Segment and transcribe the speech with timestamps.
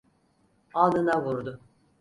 [0.73, 1.59] Alnına vurdu.